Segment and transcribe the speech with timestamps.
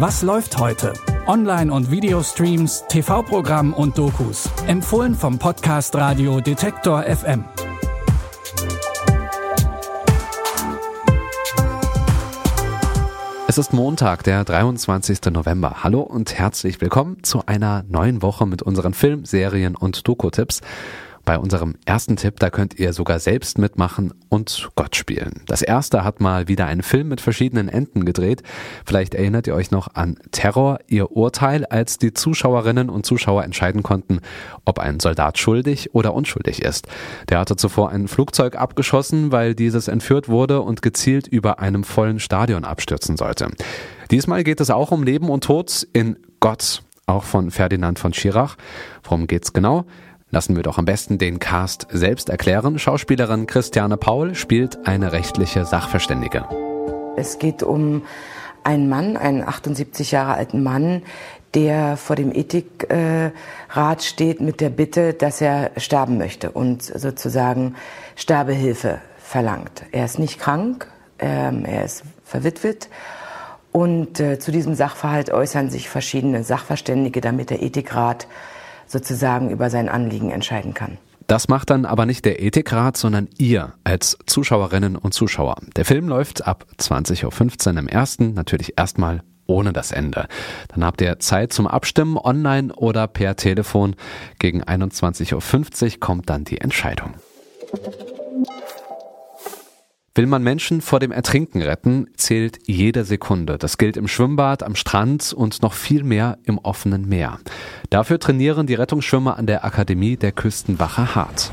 [0.00, 0.92] Was läuft heute?
[1.26, 4.48] Online- und Videostreams, TV-Programm und Dokus.
[4.68, 7.44] Empfohlen vom Podcast Radio Detektor FM.
[13.48, 15.18] Es ist Montag, der 23.
[15.32, 15.82] November.
[15.82, 20.60] Hallo und herzlich willkommen zu einer neuen Woche mit unseren Film-, Serien- und Doku-Tipps.
[21.28, 25.42] Bei unserem ersten Tipp, da könnt ihr sogar selbst mitmachen und Gott spielen.
[25.44, 28.42] Das erste hat mal wieder einen Film mit verschiedenen Enden gedreht.
[28.86, 33.82] Vielleicht erinnert ihr euch noch an Terror, ihr Urteil, als die Zuschauerinnen und Zuschauer entscheiden
[33.82, 34.20] konnten,
[34.64, 36.86] ob ein Soldat schuldig oder unschuldig ist.
[37.28, 42.20] Der hatte zuvor ein Flugzeug abgeschossen, weil dieses entführt wurde und gezielt über einem vollen
[42.20, 43.50] Stadion abstürzen sollte.
[44.10, 48.56] Diesmal geht es auch um Leben und Tod in Gott, auch von Ferdinand von Schirach.
[49.02, 49.84] Worum geht's genau?
[50.30, 52.78] Lassen wir doch am besten den Cast selbst erklären.
[52.78, 56.44] Schauspielerin Christiane Paul spielt eine rechtliche Sachverständige.
[57.16, 58.02] Es geht um
[58.62, 61.02] einen Mann, einen 78 Jahre alten Mann,
[61.54, 63.32] der vor dem Ethikrat
[64.02, 67.74] steht mit der Bitte, dass er sterben möchte und sozusagen
[68.14, 69.84] Sterbehilfe verlangt.
[69.92, 70.88] Er ist nicht krank,
[71.18, 72.90] ähm, er ist verwitwet
[73.72, 78.26] und äh, zu diesem Sachverhalt äußern sich verschiedene Sachverständige, damit der Ethikrat
[78.88, 80.98] sozusagen über sein Anliegen entscheiden kann.
[81.28, 85.56] Das macht dann aber nicht der Ethikrat, sondern ihr als Zuschauerinnen und Zuschauer.
[85.76, 90.26] Der Film läuft ab 20.15 Uhr im ersten, natürlich erstmal ohne das Ende.
[90.68, 93.94] Dann habt ihr Zeit zum Abstimmen online oder per Telefon.
[94.38, 97.14] Gegen 21.50 Uhr kommt dann die Entscheidung.
[100.14, 103.56] Will man Menschen vor dem Ertrinken retten, zählt jede Sekunde.
[103.56, 107.38] Das gilt im Schwimmbad, am Strand und noch viel mehr im offenen Meer.
[107.90, 111.52] Dafür trainieren die Rettungsschwimmer an der Akademie der Küstenwache hart.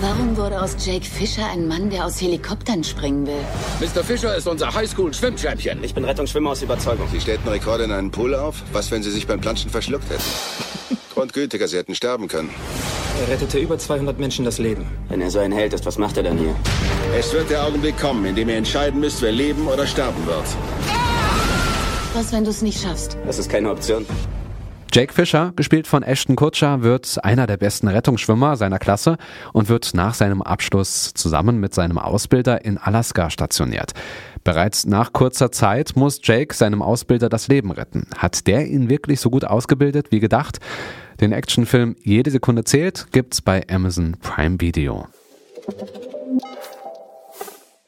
[0.00, 3.40] Warum wurde aus Jake Fischer ein Mann, der aus Helikoptern springen will?
[3.80, 4.04] Mr.
[4.04, 5.82] Fischer ist unser Highschool-Schwimm-Champion.
[5.82, 7.08] Ich bin Rettungsschwimmer aus Überzeugung.
[7.10, 8.62] Sie stellten Rekorde in einen Pool auf?
[8.72, 10.22] Was, wenn Sie sich beim Planschen verschluckt hätten?
[11.14, 12.50] Grundgültiger, Sie hätten sterben können.
[13.20, 14.86] Er rettete über 200 Menschen das Leben.
[15.08, 16.54] Wenn er so ein Held ist, was macht er dann hier?
[17.18, 20.44] Es wird der Augenblick kommen, in dem ihr entscheiden müsst, wer leben oder sterben wird.
[22.14, 23.16] Was, wenn du es nicht schaffst?
[23.26, 24.06] Das ist keine Option.
[24.92, 29.18] Jake Fischer, gespielt von Ashton Kutcher, wird einer der besten Rettungsschwimmer seiner Klasse
[29.52, 33.92] und wird nach seinem Abschluss zusammen mit seinem Ausbilder in Alaska stationiert.
[34.44, 38.06] Bereits nach kurzer Zeit muss Jake seinem Ausbilder das Leben retten.
[38.16, 40.60] Hat der ihn wirklich so gut ausgebildet wie gedacht?
[41.20, 45.08] Den Actionfilm Jede Sekunde zählt gibt's bei Amazon Prime Video.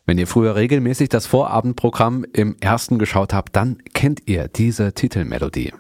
[0.05, 5.73] Wenn ihr früher regelmäßig das Vorabendprogramm im ersten geschaut habt, dann kennt ihr diese Titelmelodie.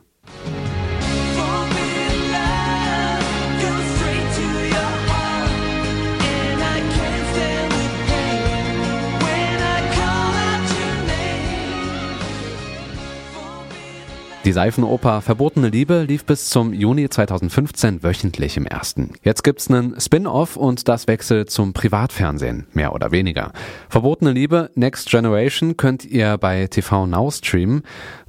[14.46, 19.12] Die Seifenoper Verbotene Liebe lief bis zum Juni 2015 wöchentlich im ersten.
[19.22, 23.52] Jetzt gibt's einen Spin-off und das wechselt zum Privatfernsehen, mehr oder weniger.
[23.90, 27.82] Verbotene Liebe Next Generation könnt ihr bei TV Now streamen.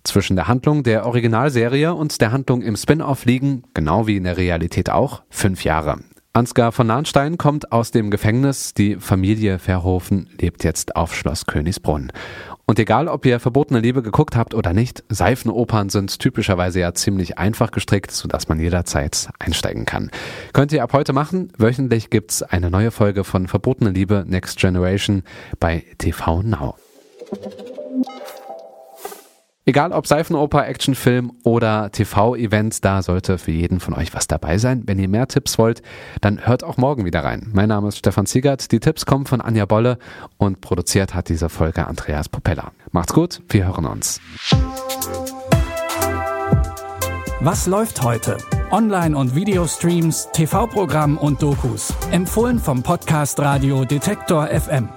[0.03, 4.35] Zwischen der Handlung der Originalserie und der Handlung im Spin-off liegen, genau wie in der
[4.35, 5.99] Realität auch, fünf Jahre.
[6.33, 8.73] Ansgar von Nahnstein kommt aus dem Gefängnis.
[8.73, 12.13] Die Familie Verhofen lebt jetzt auf Schloss Königsbrunn.
[12.71, 17.37] Und egal, ob ihr verbotene Liebe geguckt habt oder nicht, Seifenopern sind typischerweise ja ziemlich
[17.37, 20.09] einfach gestrickt, sodass man jederzeit einsteigen kann.
[20.53, 21.51] Könnt ihr ab heute machen.
[21.57, 25.23] Wöchentlich gibt's eine neue Folge von Verbotene Liebe Next Generation
[25.59, 26.77] bei TV Now.
[29.71, 34.83] Egal ob Seifenoper, Actionfilm oder TV-Event, da sollte für jeden von euch was dabei sein.
[34.85, 35.81] Wenn ihr mehr Tipps wollt,
[36.19, 37.47] dann hört auch morgen wieder rein.
[37.53, 38.73] Mein Name ist Stefan Ziegert.
[38.73, 39.97] Die Tipps kommen von Anja Bolle
[40.35, 42.73] und produziert hat diese Folge Andreas Popella.
[42.91, 44.19] Macht's gut, wir hören uns.
[47.39, 48.39] Was läuft heute?
[48.71, 51.93] Online- und Videostreams, TV-Programm und Dokus.
[52.11, 54.89] Empfohlen vom Podcast Radio Detektor FM.